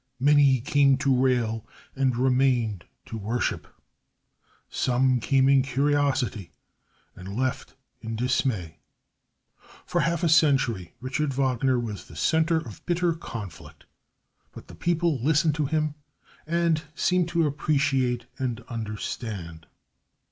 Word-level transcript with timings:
Many 0.19 0.61
came 0.61 0.97
to 0.97 1.15
rail 1.15 1.63
and 1.95 2.17
remained 2.17 2.85
to 3.05 3.19
worship. 3.19 3.67
Some 4.67 5.19
came 5.19 5.47
in 5.47 5.61
curiosity 5.61 6.49
and 7.15 7.35
left 7.37 7.75
in 8.01 8.15
dismay. 8.15 8.79
For 9.85 10.01
half 10.01 10.23
a 10.23 10.27
century 10.29 10.95
Richard 11.01 11.35
Wagner 11.35 11.79
was 11.79 12.05
the 12.07 12.15
center 12.15 12.57
of 12.57 12.83
bitter 12.87 13.13
conflict. 13.13 13.85
But 14.51 14.69
the 14.69 14.73
people 14.73 15.23
listened 15.23 15.53
to 15.53 15.67
him 15.67 15.93
and 16.47 16.81
seemed 16.95 17.27
to 17.29 17.45
appreciate 17.45 18.25
and 18.39 18.61
understand. 18.69 19.67